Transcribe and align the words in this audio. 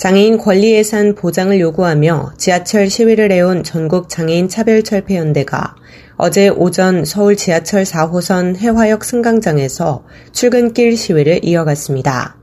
장애인 0.00 0.38
권리예산 0.38 1.14
보장을 1.14 1.60
요구하며 1.60 2.32
지하철 2.38 2.88
시위를 2.88 3.30
해온 3.32 3.62
전국 3.62 4.08
장애인 4.08 4.48
차별철폐연대가 4.48 5.76
어제 6.16 6.48
오전 6.48 7.04
서울 7.04 7.36
지하철 7.36 7.82
4호선 7.82 8.56
해화역 8.56 9.04
승강장에서 9.04 10.06
출근길 10.32 10.96
시위를 10.96 11.44
이어갔습니다. 11.44 12.38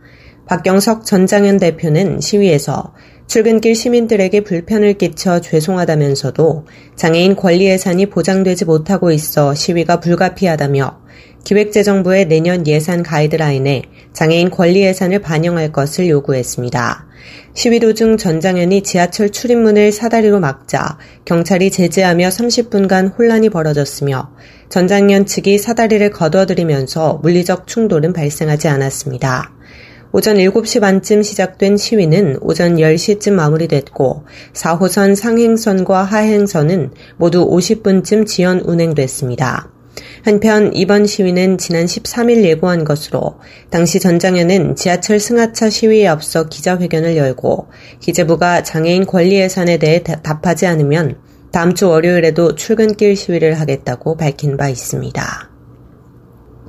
박경석 0.45 1.03
전장현 1.03 1.57
대표는 1.57 2.21
시위에서 2.21 2.93
출근길 3.25 3.73
시민들에게 3.73 4.41
불편을 4.41 4.93
끼쳐 4.99 5.41
죄송하다면서도 5.41 6.67
장애인 6.95 7.35
권리 7.35 7.65
예산이 7.65 8.05
보장되지 8.11 8.65
못하고 8.65 9.11
있어 9.11 9.55
시위가 9.55 9.99
불가피하다며 9.99 11.06
기획재정부의 11.47 12.27
내년 12.27 12.67
예산 12.67 13.03
가이드라인에 13.03 13.83
장애인 14.11 14.49
권리 14.49 14.81
예산을 14.81 15.19
반영할 15.19 15.71
것을 15.71 16.09
요구했습니다. 16.09 17.07
시위 17.53 17.79
도중 17.79 18.17
전장현이 18.17 18.83
지하철 18.83 19.29
출입문을 19.29 19.93
사다리로 19.93 20.41
막자 20.41 20.97
경찰이 21.23 21.71
제재하며 21.71 22.27
30분간 22.27 23.17
혼란이 23.17 23.49
벌어졌으며 23.49 24.29
전장현 24.67 25.25
측이 25.25 25.57
사다리를 25.57 26.09
거둬들이면서 26.09 27.21
물리적 27.23 27.65
충돌은 27.65 28.11
발생하지 28.11 28.67
않았습니다. 28.67 29.53
오전 30.11 30.35
7시 30.35 30.81
반쯤 30.81 31.23
시작된 31.23 31.77
시위는 31.77 32.39
오전 32.41 32.75
10시쯤 32.75 33.31
마무리됐고 33.31 34.25
4호선 34.51 35.15
상행선과 35.15 36.03
하행선은 36.03 36.91
모두 37.15 37.49
50분쯤 37.49 38.27
지연 38.27 38.59
운행됐습니다. 38.59 39.76
한편 40.23 40.73
이번 40.73 41.05
시위는 41.05 41.57
지난 41.57 41.85
13일 41.85 42.43
예고한 42.43 42.83
것으로 42.83 43.39
당시 43.69 43.99
전장현은 43.99 44.75
지하철 44.75 45.19
승하차 45.19 45.69
시위에 45.69 46.07
앞서 46.07 46.47
기자회견을 46.47 47.17
열고 47.17 47.67
기재부가 47.99 48.63
장애인 48.63 49.05
권리 49.05 49.35
예산에 49.35 49.77
대해 49.77 50.03
답하지 50.03 50.67
않으면 50.67 51.17
다음 51.51 51.73
주 51.73 51.87
월요일에도 51.89 52.55
출근길 52.55 53.15
시위를 53.15 53.59
하겠다고 53.59 54.17
밝힌 54.17 54.57
바 54.57 54.69
있습니다. 54.69 55.56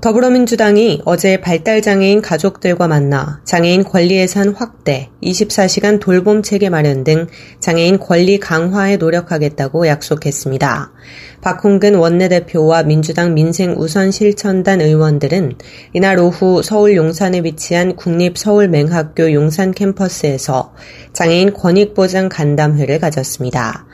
더불어민주당이 0.00 1.02
어제 1.04 1.40
발달장애인 1.40 2.22
가족들과 2.22 2.86
만나 2.86 3.40
장애인 3.44 3.82
권리 3.82 4.16
예산 4.16 4.54
확대, 4.54 5.10
24시간 5.24 5.98
돌봄 5.98 6.42
체계 6.42 6.68
마련 6.70 7.02
등 7.02 7.26
장애인 7.58 7.98
권리 7.98 8.38
강화에 8.38 8.96
노력하겠다고 8.96 9.88
약속했습니다. 9.88 10.92
박홍근 11.40 11.96
원내대표와 11.96 12.84
민주당 12.84 13.34
민생 13.34 13.74
우선 13.76 14.12
실천단 14.12 14.80
의원들은 14.80 15.56
이날 15.94 16.20
오후 16.20 16.62
서울 16.62 16.94
용산에 16.94 17.40
위치한 17.40 17.96
국립서울맹학교 17.96 19.32
용산 19.32 19.72
캠퍼스에서 19.72 20.74
장애인 21.12 21.54
권익보장 21.54 22.28
간담회를 22.28 23.00
가졌습니다. 23.00 23.86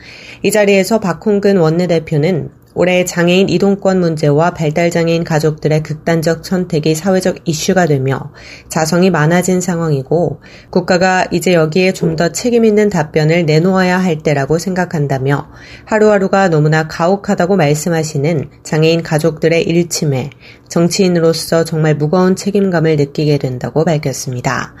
이 0.43 0.51
자리에서 0.51 0.99
박홍근 0.99 1.57
원내대표는 1.57 2.64
올해 2.75 3.05
장애인 3.05 3.49
이동권 3.49 3.99
문제와 3.99 4.53
발달장애인 4.53 5.23
가족들의 5.23 5.83
극단적 5.83 6.45
선택이 6.45 6.95
사회적 6.95 7.37
이슈가 7.45 7.85
되며 7.85 8.31
자성이 8.69 9.09
많아진 9.09 9.61
상황이고 9.61 10.41
국가가 10.69 11.25
이제 11.31 11.53
여기에 11.53 11.93
좀 11.93 12.15
더 12.15 12.29
책임있는 12.29 12.89
답변을 12.89 13.45
내놓아야 13.45 13.97
할 13.97 14.19
때라고 14.19 14.57
생각한다며 14.57 15.49
하루하루가 15.85 16.49
너무나 16.49 16.87
가혹하다고 16.87 17.57
말씀하시는 17.57 18.49
장애인 18.63 19.03
가족들의 19.03 19.63
일침에 19.63 20.29
정치인으로서 20.67 21.63
정말 21.63 21.95
무거운 21.95 22.35
책임감을 22.35 22.95
느끼게 22.95 23.37
된다고 23.37 23.85
밝혔습니다. 23.85 24.73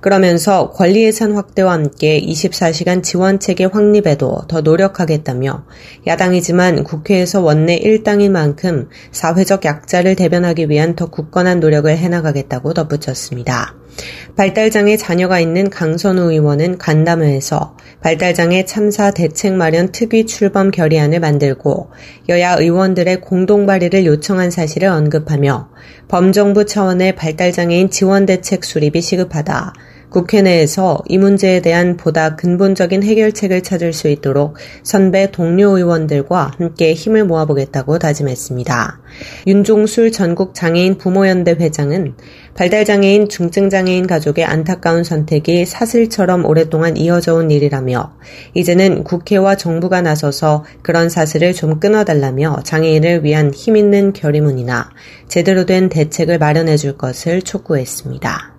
그러면서 0.00 0.70
권리 0.70 1.04
예산 1.04 1.34
확대와 1.34 1.72
함께 1.72 2.20
24시간 2.20 3.02
지원 3.02 3.40
체계 3.40 3.64
확립에도 3.64 4.42
더 4.48 4.60
노력하겠다며 4.60 5.64
야당이지만 6.06 6.84
국회에서 6.84 7.37
원내 7.40 7.76
일당인 7.76 8.32
만큼 8.32 8.88
사회적 9.12 9.64
약자를 9.64 10.16
대변하기 10.16 10.68
위한 10.68 10.94
더 10.96 11.06
굳건한 11.06 11.60
노력을 11.60 11.90
해나가겠다고 11.90 12.74
덧붙였습니다. 12.74 13.74
발달장애 14.36 14.96
자녀가 14.96 15.40
있는 15.40 15.70
강선우 15.70 16.30
의원은 16.30 16.78
간담회에서 16.78 17.76
발달장애 18.00 18.64
참사 18.64 19.10
대책 19.10 19.54
마련 19.54 19.90
특위 19.90 20.26
출범 20.26 20.70
결의안을 20.70 21.18
만들고 21.18 21.90
여야 22.28 22.54
의원들의 22.54 23.20
공동 23.20 23.66
발의를 23.66 24.06
요청한 24.06 24.50
사실을 24.50 24.88
언급하며 24.88 25.70
범정부 26.06 26.66
차원의 26.66 27.16
발달장애인 27.16 27.90
지원 27.90 28.26
대책 28.26 28.64
수립이 28.64 29.00
시급하다. 29.00 29.72
국회 30.10 30.40
내에서 30.40 30.98
이 31.06 31.18
문제에 31.18 31.60
대한 31.60 31.96
보다 31.96 32.34
근본적인 32.34 33.02
해결책을 33.02 33.62
찾을 33.62 33.92
수 33.92 34.08
있도록 34.08 34.56
선배 34.82 35.30
동료 35.30 35.76
의원들과 35.76 36.52
함께 36.56 36.94
힘을 36.94 37.24
모아보겠다고 37.24 37.98
다짐했습니다. 37.98 39.00
윤종술 39.46 40.12
전국 40.12 40.54
장애인 40.54 40.96
부모연대 40.96 41.52
회장은 41.52 42.14
발달장애인 42.54 43.28
중증장애인 43.28 44.06
가족의 44.06 44.44
안타까운 44.44 45.04
선택이 45.04 45.66
사슬처럼 45.66 46.44
오랫동안 46.44 46.96
이어져 46.96 47.34
온 47.34 47.50
일이라며 47.50 48.14
이제는 48.54 49.04
국회와 49.04 49.56
정부가 49.56 50.00
나서서 50.00 50.64
그런 50.82 51.08
사슬을 51.08 51.52
좀 51.52 51.78
끊어달라며 51.80 52.62
장애인을 52.64 53.24
위한 53.24 53.52
힘있는 53.52 54.14
결의문이나 54.14 54.90
제대로 55.28 55.66
된 55.66 55.88
대책을 55.88 56.38
마련해 56.38 56.78
줄 56.78 56.96
것을 56.96 57.42
촉구했습니다. 57.42 58.57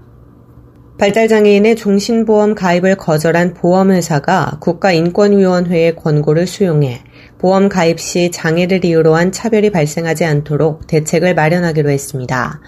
발달장애인의 0.99 1.77
종신보험 1.77 2.55
가입을 2.55 2.95
거절한 2.97 3.53
보험회사가 3.53 4.57
국가인권위원회의 4.59 5.95
권고를 5.95 6.45
수용해 6.45 7.03
보험 7.37 7.69
가입 7.69 8.01
시 8.01 8.31
장애를 8.31 8.83
이유로 8.83 9.15
한 9.15 9.31
차별이 9.31 9.69
발생하지 9.69 10.25
않도록 10.25 10.87
대책을 10.87 11.35
마련하기로 11.35 11.89
했습니다. 11.89 12.59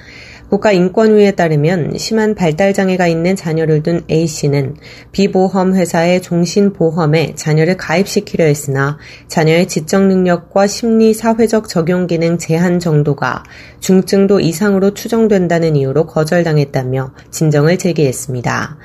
국가인권위에 0.51 1.31
따르면 1.31 1.97
심한 1.97 2.35
발달장애가 2.35 3.07
있는 3.07 3.37
자녀를 3.37 3.83
둔 3.83 4.01
A씨는 4.11 4.75
비보험 5.13 5.73
회사의 5.75 6.21
종신보험에 6.21 7.35
자녀를 7.35 7.77
가입시키려 7.77 8.43
했으나 8.43 8.97
자녀의 9.29 9.69
지적 9.69 10.07
능력과 10.07 10.67
심리 10.67 11.13
사회적 11.13 11.69
적용 11.69 12.05
기능 12.05 12.37
제한 12.37 12.79
정도가 12.79 13.43
중증도 13.79 14.41
이상으로 14.41 14.93
추정된다는 14.93 15.77
이유로 15.77 16.07
거절당했다며 16.07 17.13
진정을 17.31 17.77
제기했습니다. 17.77 18.77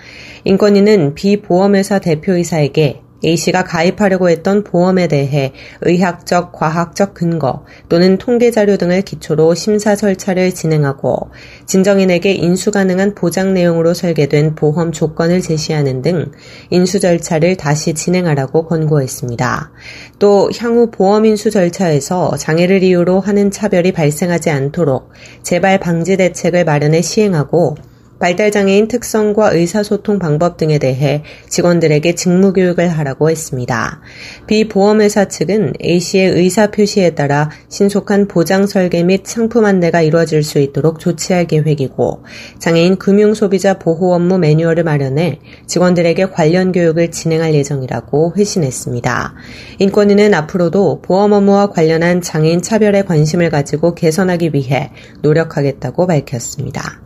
인권위는 0.45 1.17
비보험회사 1.17 1.99
대표이사에게 1.99 3.06
A씨가 3.25 3.65
가입하려고 3.65 4.29
했던 4.29 4.63
보험에 4.63 5.09
대해 5.09 5.53
의학적, 5.83 6.53
과학적 6.53 7.15
근거 7.15 7.65
또는 7.89 8.19
통계 8.19 8.51
자료 8.51 8.77
등을 8.77 9.03
기초로 9.03 9.55
심사 9.55 9.97
절차를 9.97 10.55
진행하고 10.55 11.31
진정인에게 11.67 12.33
인수 12.33 12.71
가능한 12.71 13.15
보장 13.15 13.55
내용으로 13.55 13.95
설계된 13.95 14.55
보험 14.55 14.93
조건을 14.93 15.41
제시하는 15.41 16.03
등 16.03 16.31
인수 16.71 17.01
절차를 17.01 17.57
다시 17.57 17.95
진행하라고 17.95 18.67
권고했습니다. 18.67 19.71
또 20.19 20.51
향후 20.59 20.91
보험 20.91 21.25
인수 21.25 21.51
절차에서 21.51 22.37
장애를 22.37 22.83
이유로 22.83 23.21
하는 23.21 23.51
차별이 23.51 23.93
발생하지 23.93 24.51
않도록 24.51 25.11
재발 25.43 25.79
방지 25.79 26.17
대책을 26.17 26.65
마련해 26.65 27.03
시행하고 27.03 27.77
발달장애인 28.19 28.89
특성과 28.89 29.53
의사소통 29.53 30.19
방법 30.19 30.57
등에 30.57 30.79
대해 30.79 31.23
직원들에게 31.49 32.15
직무교육을 32.15 32.89
하라고 32.89 33.31
했습니다. 33.31 34.01
비보험회사 34.47 35.27
측은 35.27 35.75
A씨의 35.85 36.31
의사 36.31 36.71
표시에 36.71 37.11
따라 37.11 37.51
신속한 37.69 38.29
보장 38.29 38.67
설계 38.67 39.03
및 39.03 39.27
상품 39.27 39.65
안내가 39.65 40.01
이루어질 40.01 40.43
수 40.43 40.59
있도록 40.59 40.99
조치할 40.99 41.47
계획이고 41.47 42.25
장애인 42.59 42.97
금융소비자 42.97 43.79
보호 43.79 44.15
업무 44.15 44.39
매뉴얼을 44.39 44.85
마련해 44.85 45.41
직원들에게 45.67 46.31
관련 46.31 46.73
교육을 46.73 47.11
진행할 47.11 47.55
예정이라고 47.55 48.35
회신했습니다. 48.37 49.35
인권위는 49.79 50.33
앞으로도 50.33 51.03
보험 51.03 51.33
업무와 51.33 51.71
관련한 51.71 52.23
장애인 52.23 52.63
차별에 52.63 53.03
관심을 53.03 53.51
가지고 53.51 53.95
개선하기 53.95 54.51
위해 54.55 54.91
노력하겠다고 55.23 56.07
밝혔습니다. 56.07 57.01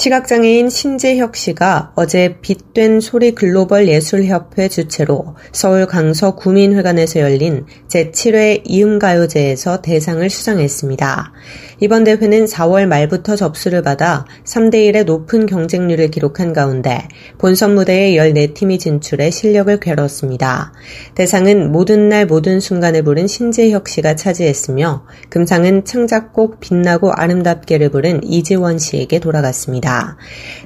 시각장애인 0.00 0.70
신재혁 0.70 1.36
씨가 1.36 1.92
어제 1.94 2.38
빛된 2.40 3.00
소리 3.00 3.34
글로벌 3.34 3.86
예술협회 3.86 4.68
주최로 4.68 5.36
서울 5.52 5.86
강서 5.86 6.36
구민회관에서 6.36 7.20
열린 7.20 7.66
제7회 7.88 8.62
이음가요제에서 8.64 9.82
대상을 9.82 10.30
수상했습니다. 10.30 11.32
이번 11.82 12.04
대회는 12.04 12.44
4월 12.44 12.86
말부터 12.86 13.36
접수를 13.36 13.80
받아 13.80 14.26
3대1의 14.44 15.04
높은 15.04 15.46
경쟁률을 15.46 16.10
기록한 16.10 16.52
가운데 16.52 17.08
본선 17.38 17.74
무대에 17.74 18.12
14팀이 18.16 18.78
진출해 18.78 19.30
실력을 19.30 19.80
겨뤘습니다. 19.80 20.74
대상은 21.14 21.72
모든 21.72 22.10
날 22.10 22.26
모든 22.26 22.60
순간을 22.60 23.02
부른 23.02 23.26
신재혁 23.26 23.88
씨가 23.88 24.14
차지했으며 24.14 25.06
금상은 25.30 25.86
창작곡 25.86 26.60
빛나고 26.60 27.12
아름답게를 27.12 27.88
부른 27.88 28.24
이지원 28.24 28.78
씨에게 28.78 29.18
돌아갔습니다. 29.18 30.18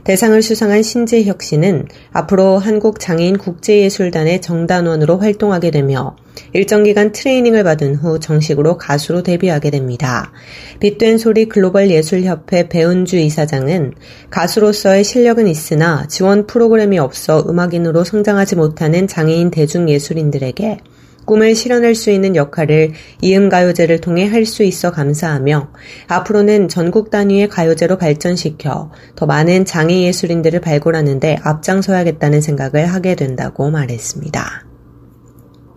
대상을 0.03 0.43
수상한 0.43 0.83
신재혁 0.83 1.45
씨는 1.45 1.87
앞으로 2.13 2.59
한국장애인 2.59 3.39
국제예술단의 3.39 4.41
정단원으로 4.41 5.19
활동하게 5.19 5.71
되며 5.71 6.17
일정 6.53 6.85
기간 6.85 7.13
트레이닝을 7.13 7.65
받은 7.65 7.97
후 7.97 8.21
정식으로 8.21 8.77
가수로 8.79 9.23
데뷔하게 9.23 9.71
됩니다. 9.71 10.33
빛된 10.81 11.19
소리 11.19 11.47
글로벌 11.49 11.91
예술협회 11.91 12.69
배은주 12.69 13.17
이사장은 13.17 13.95
가수로서의 14.31 15.05
실력은 15.05 15.47
있으나 15.47 16.07
지원 16.09 16.47
프로그램이 16.47 16.99
없어 16.99 17.45
음악인으로 17.49 18.05
성장하지 18.05 18.57
못하는 18.57 19.07
장애인 19.07 19.51
대중예술인들에게 19.51 20.79
꿈을 21.25 21.55
실현할 21.55 21.95
수 21.95 22.11
있는 22.11 22.37
역할을 22.37 22.93
이음가요제를 23.23 24.01
통해 24.01 24.27
할 24.27 24.45
수 24.45 24.63
있어 24.63 24.91
감사하며 24.91 25.71
앞으로는 26.07 26.69
전국 26.69 27.09
단위의 27.09 27.49
가요제로 27.49 27.97
발전시켜 27.97 28.91
더 29.17 29.27
많은 29.27 29.65
장애 29.65 30.03
예술인들을 30.03 30.61
발굴하는데 30.61 31.39
앞장서야겠다는 31.43 32.43
생각을 32.43 32.85
하게 32.85 33.15
된다고 33.15 33.71
말했습니다. 33.71 34.74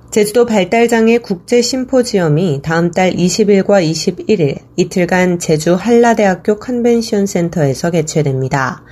제주도 0.10 0.46
발달장애 0.46 1.18
국제 1.18 1.62
심포지엄이 1.62 2.62
다음 2.64 2.92
달 2.92 3.12
20일과 3.12 3.84
21일 3.84 4.58
이틀간 4.78 5.38
제주 5.40 5.76
한라대학교 5.76 6.60
컨벤션 6.60 7.26
센터에서 7.26 7.92
개최됩니다. 7.92 8.84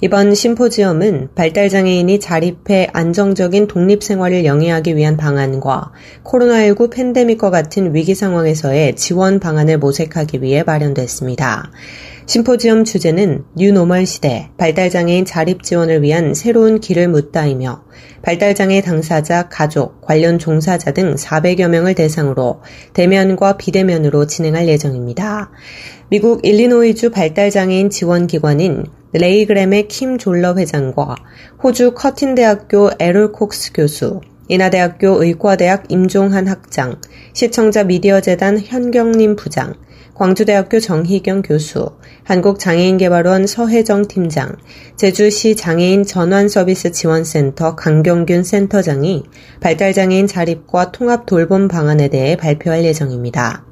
이번 0.00 0.34
심포지엄은 0.34 1.28
발달장애인이 1.36 2.18
자립해 2.18 2.88
안정적인 2.92 3.68
독립생활을 3.68 4.44
영위하기 4.44 4.96
위한 4.96 5.16
방안과 5.16 5.92
코로나19 6.24 6.90
팬데믹과 6.90 7.50
같은 7.50 7.94
위기 7.94 8.16
상황에서의 8.16 8.96
지원 8.96 9.38
방안을 9.38 9.78
모색하기 9.78 10.42
위해 10.42 10.64
마련됐습니다. 10.64 11.70
심포지엄 12.26 12.84
주제는 12.84 13.44
뉴노멀 13.54 14.06
시대 14.06 14.48
발달장애인 14.56 15.26
자립 15.26 15.62
지원을 15.62 16.00
위한 16.02 16.32
새로운 16.32 16.80
길을 16.80 17.08
묻다이며 17.08 17.84
발달장애 18.22 18.80
당사자, 18.80 19.50
가족, 19.50 20.00
관련 20.00 20.38
종사자 20.38 20.92
등 20.92 21.16
400여 21.16 21.68
명을 21.68 21.94
대상으로 21.94 22.62
대면과 22.94 23.58
비대면으로 23.58 24.26
진행할 24.26 24.68
예정입니다. 24.68 25.50
미국 26.08 26.46
일리노이주 26.46 27.10
발달장애인 27.10 27.90
지원기관인 27.90 28.86
레이그램의 29.12 29.88
킴 29.88 30.16
졸러 30.16 30.54
회장과 30.54 31.16
호주 31.62 31.92
커틴 31.92 32.34
대학교 32.34 32.90
에롤 32.98 33.32
콕스 33.32 33.74
교수, 33.74 34.22
인하대학교 34.48 35.22
의과대학 35.22 35.84
임종한 35.90 36.48
학장, 36.48 37.00
시청자 37.34 37.84
미디어재단 37.84 38.60
현경림 38.60 39.36
부장, 39.36 39.74
광주대학교 40.14 40.78
정희경 40.78 41.42
교수, 41.42 41.90
한국장애인개발원 42.22 43.48
서혜정 43.48 44.06
팀장, 44.06 44.56
제주시 44.96 45.56
장애인 45.56 46.04
전환서비스 46.04 46.92
지원센터 46.92 47.74
강경균 47.74 48.44
센터장이 48.44 49.24
발달장애인 49.60 50.28
자립과 50.28 50.92
통합 50.92 51.26
돌봄 51.26 51.66
방안에 51.66 52.08
대해 52.08 52.36
발표할 52.36 52.84
예정입니다. 52.84 53.64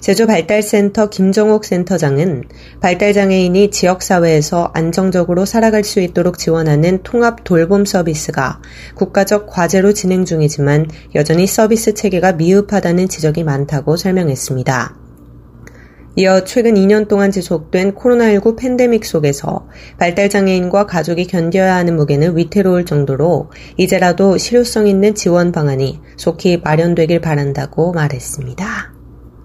제주발달센터 0.00 1.08
김정옥 1.08 1.64
센터장은 1.64 2.44
발달장애인이 2.80 3.70
지역사회에서 3.70 4.70
안정적으로 4.74 5.44
살아갈 5.44 5.84
수 5.84 6.00
있도록 6.00 6.38
지원하는 6.38 7.02
통합 7.02 7.44
돌봄 7.44 7.84
서비스가 7.84 8.60
국가적 8.94 9.46
과제로 9.46 9.92
진행 9.94 10.26
중이지만 10.26 10.86
여전히 11.14 11.46
서비스 11.46 11.94
체계가 11.94 12.32
미흡하다는 12.32 13.08
지적이 13.08 13.44
많다고 13.44 13.96
설명했습니다. 13.96 15.07
이어 16.18 16.42
최근 16.42 16.74
2년 16.74 17.06
동안 17.06 17.30
지속된 17.30 17.94
코로나19 17.94 18.56
팬데믹 18.58 19.04
속에서 19.04 19.68
발달장애인과 19.98 20.86
가족이 20.86 21.28
견뎌야 21.28 21.76
하는 21.76 21.94
무게는 21.94 22.36
위태로울 22.36 22.84
정도로 22.86 23.52
이제라도 23.76 24.36
실효성 24.36 24.88
있는 24.88 25.14
지원 25.14 25.52
방안이 25.52 26.00
속히 26.16 26.60
마련되길 26.64 27.20
바란다고 27.20 27.92
말했습니다. 27.92 28.97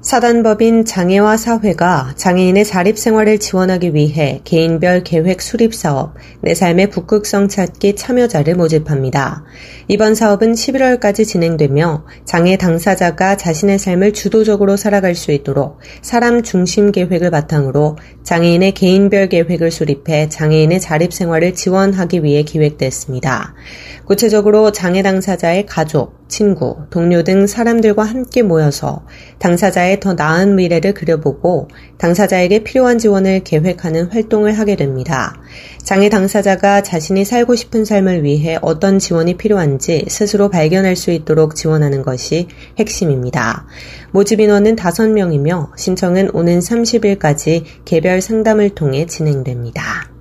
사단법인 0.04 0.84
장애와 0.84 1.38
사회가 1.38 2.12
장애인의 2.18 2.66
자립생활을 2.66 3.40
지원하기 3.40 3.94
위해 3.94 4.42
개인별 4.44 5.06
계획 5.06 5.42
수립 5.42 5.74
사업, 5.74 6.16
내 6.42 6.54
삶의 6.54 6.90
북극성 6.90 7.48
찾기 7.48 7.96
참여자를 7.96 8.56
모집합니다. 8.56 9.46
이번 9.88 10.14
사업은 10.14 10.56
11월까지 10.56 11.26
진행되며 11.26 12.06
장애 12.26 12.58
당사자가 12.58 13.38
자신의 13.38 13.80
삶을 13.80 14.12
주도적으로 14.12 14.76
살아갈 14.76 15.16
수 15.16 15.32
있도록 15.32 15.80
사람 16.02 16.44
중심 16.44 16.92
계획을 16.92 17.32
바탕으로 17.32 17.96
장애인의 18.24 18.74
개인별 18.74 19.30
계획을 19.30 19.72
수립해 19.72 20.28
장애인의 20.28 20.82
자립생활을 20.82 21.56
지원하기 21.56 22.26
위해 22.26 22.44
기획됐습니다. 22.44 23.56
구체적으로 24.04 24.74
장애 24.74 25.02
당사자의 25.02 25.66
가족, 25.66 26.23
친구, 26.34 26.78
동료 26.90 27.22
등 27.22 27.46
사람들과 27.46 28.02
함께 28.02 28.42
모여서 28.42 29.06
당사자의 29.38 30.00
더 30.00 30.14
나은 30.14 30.56
미래를 30.56 30.96
그려보고 30.96 31.68
당사자에게 32.00 32.64
필요한 32.64 32.98
지원을 32.98 33.42
계획하는 33.44 34.08
활동을 34.08 34.58
하게 34.58 34.76
됩니다. 34.76 35.40
장애 35.84 36.10
당사자가 36.10 36.82
자신이 36.82 37.24
살고 37.24 37.54
싶은 37.54 37.86
삶을 37.86 38.24
위해 38.24 38.58
어떤 38.64 38.98
지원이 38.98 39.38
필요한지 39.38 40.06
스스로 40.08 40.50
발견할 40.50 40.96
수 40.96 41.12
있도록 41.12 41.56
지원하는 41.56 42.02
것이 42.02 42.48
핵심입니다. 42.80 43.68
모집 44.10 44.40
인원은 44.40 44.76
5명이며 44.76 45.78
신청은 45.78 46.32
오는 46.34 46.58
30일까지 46.58 47.64
개별 47.86 48.22
상담을 48.22 48.72
통해 48.72 49.06
진행됩니다. 49.06 50.13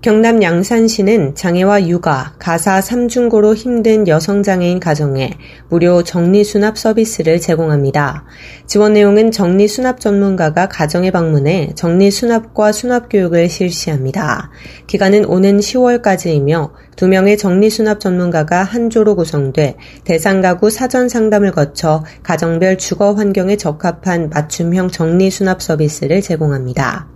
경남 0.00 0.44
양산시는 0.44 1.34
장애와 1.34 1.88
육아, 1.88 2.34
가사 2.38 2.78
3중고로 2.78 3.56
힘든 3.56 4.06
여성장애인 4.06 4.78
가정에 4.78 5.32
무료 5.68 6.04
정리수납 6.04 6.78
서비스를 6.78 7.40
제공합니다. 7.40 8.24
지원 8.64 8.92
내용은 8.92 9.32
정리수납 9.32 9.98
전문가가 9.98 10.68
가정에 10.68 11.10
방문해 11.10 11.72
정리수납과 11.74 12.70
수납교육을 12.70 13.48
실시합니다. 13.48 14.52
기간은 14.86 15.24
오는 15.24 15.58
10월까지이며 15.58 16.70
두 16.94 17.08
명의 17.08 17.36
정리수납 17.36 17.98
전문가가 17.98 18.62
한 18.62 18.90
조로 18.90 19.16
구성돼 19.16 19.78
대상 20.04 20.40
가구 20.40 20.70
사전 20.70 21.08
상담을 21.08 21.50
거쳐 21.50 22.04
가정별 22.22 22.78
주거 22.78 23.14
환경에 23.14 23.56
적합한 23.56 24.30
맞춤형 24.30 24.90
정리수납 24.90 25.60
서비스를 25.60 26.22
제공합니다. 26.22 27.08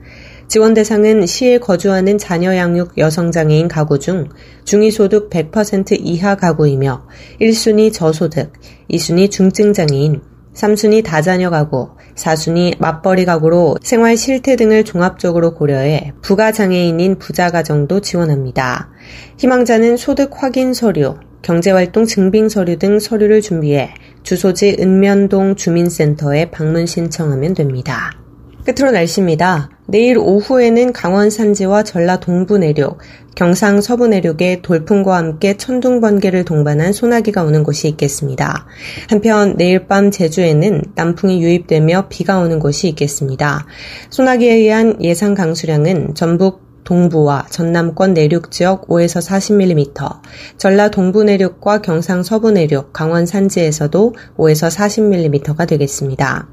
지원 0.53 0.75
대상은 0.75 1.25
시에 1.25 1.57
거주하는 1.57 2.19
자녀 2.19 2.55
양육 2.55 2.99
여성장애인 2.99 3.69
가구 3.69 3.99
중 3.99 4.29
중위소득 4.65 5.31
100% 5.31 5.97
이하 5.99 6.35
가구이며 6.35 7.07
1순위 7.41 7.91
저소득, 7.91 8.53
2순위 8.91 9.31
중증장애인, 9.31 10.21
3순위 10.55 11.03
다자녀 11.05 11.49
가구, 11.49 11.93
4순위 12.17 12.79
맞벌이 12.79 13.25
가구로 13.25 13.79
생활 13.83 14.19
실태 14.19 14.55
등을 14.57 14.85
종합적으로 14.85 15.55
고려해 15.55 16.13
부가 16.21 16.53
장애인인 16.53 17.19
부자 17.19 17.51
가정도 17.51 18.03
지원합니다. 18.03 18.91
희망자는 19.39 19.97
소득 19.97 20.33
확인 20.35 20.75
서류, 20.75 21.15
경제활동 21.41 22.05
증빙 22.05 22.51
서류 22.51 22.77
등 22.77 22.99
서류를 22.99 23.41
준비해 23.41 23.95
주소지 24.23 24.77
은면동 24.79 25.57
주민센터에 25.57 26.51
방문 26.51 26.85
신청하면 26.85 27.55
됩니다. 27.55 28.22
끝으로 28.65 28.93
날씨입니다. 28.93 29.71
내일 29.87 30.19
오후에는 30.19 30.93
강원 30.93 31.31
산지와 31.31 31.83
전라 31.83 32.21
동부 32.21 32.59
내륙, 32.59 32.99
경상 33.35 33.81
서부 33.81 34.07
내륙에 34.07 34.63
돌풍과 34.63 35.17
함께 35.17 35.57
천둥 35.57 36.01
번개를 36.01 36.45
동반한 36.45 36.93
소나기가 36.93 37.43
오는 37.43 37.65
곳이 37.65 37.89
있겠습니다. 37.89 38.67
한편 39.09 39.57
내일 39.57 39.87
밤 39.87 40.11
제주에는 40.11 40.83
남풍이 40.95 41.43
유입되며 41.43 42.07
비가 42.09 42.39
오는 42.39 42.59
곳이 42.59 42.89
있겠습니다. 42.89 43.67
소나기에 44.11 44.55
의한 44.55 45.03
예상 45.03 45.35
강수량은 45.35 46.15
전북 46.15 46.63
동부와 46.85 47.47
전남권 47.51 48.15
내륙 48.15 48.51
지역 48.51 48.89
5에서 48.89 49.25
40mm, 49.27 50.21
전라 50.59 50.91
동부 50.91 51.25
내륙과 51.25 51.81
경상 51.81 52.23
서부 52.23 52.51
내륙, 52.51 52.93
강원 52.93 53.27
산지에서도 53.27 54.15
5에서 54.37 54.71
40mm가 54.71 55.67
되겠습니다. 55.67 56.49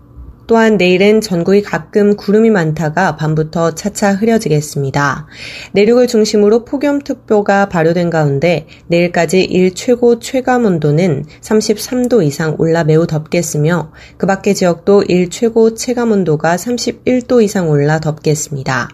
또한 0.49 0.77
내일은 0.77 1.21
전국이 1.21 1.61
가끔 1.61 2.15
구름이 2.15 2.49
많다가 2.49 3.15
밤부터 3.17 3.75
차차 3.75 4.15
흐려지겠습니다. 4.15 5.27
내륙을 5.73 6.07
중심으로 6.07 6.65
폭염특보가 6.65 7.69
발효된 7.69 8.09
가운데 8.09 8.65
내일까지 8.87 9.43
일 9.43 9.75
최고 9.75 10.17
최감 10.17 10.65
온도는 10.65 11.25
33도 11.41 12.23
이상 12.23 12.55
올라 12.57 12.83
매우 12.83 13.05
덥겠으며 13.05 13.91
그 14.17 14.25
밖의 14.25 14.55
지역도 14.55 15.03
일 15.03 15.29
최고 15.29 15.75
체감 15.75 16.11
온도가 16.11 16.55
31도 16.55 17.43
이상 17.43 17.69
올라 17.69 17.99
덥겠습니다. 17.99 18.89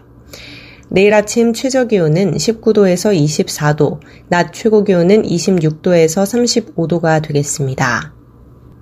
내일 0.90 1.14
아침 1.14 1.54
최저 1.54 1.86
기온은 1.86 2.34
19도에서 2.34 3.18
24도, 3.18 4.02
낮 4.28 4.52
최고 4.52 4.84
기온은 4.84 5.24
26도에서 5.24 6.76
35도가 6.76 7.26
되겠습니다. 7.26 8.14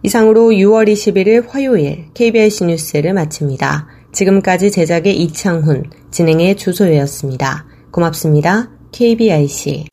이상으로 0.03 0.49
6월 0.49 0.91
21일 0.91 1.47
화요일 1.47 2.05
KBIC 2.13 2.65
뉴스를 2.65 3.13
마칩니다. 3.13 3.87
지금까지 4.11 4.69
제작의 4.69 5.17
이창훈, 5.17 5.85
진행의 6.11 6.57
주소였습니다. 6.57 7.65
고맙습니다. 7.91 8.69
KBIC 8.91 9.85